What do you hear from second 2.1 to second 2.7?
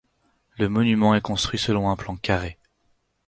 carré.